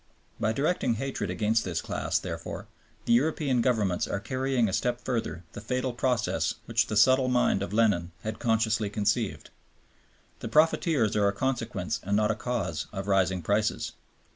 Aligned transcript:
By 0.39 0.51
directing 0.51 0.95
hatred 0.95 1.29
against 1.29 1.63
this 1.63 1.79
class, 1.79 2.17
therefore, 2.17 2.67
the 3.05 3.13
European 3.13 3.61
Governments 3.61 4.07
are 4.07 4.19
carrying 4.19 4.67
a 4.67 4.73
step 4.73 4.99
further 5.01 5.43
the 5.53 5.61
fatal 5.61 5.93
process 5.93 6.55
which 6.65 6.87
the 6.87 6.97
subtle 6.97 7.27
mind 7.27 7.61
of 7.61 7.71
Lenin 7.71 8.11
had 8.23 8.39
consciously 8.39 8.89
conceived. 8.89 9.51
The 10.39 10.47
profiteers 10.47 11.15
are 11.15 11.27
a 11.27 11.33
consequence 11.33 11.99
and 12.01 12.17
not 12.17 12.31
a 12.31 12.35
cause 12.35 12.87
of 12.91 13.07
rising 13.07 13.43
prices. 13.43 13.91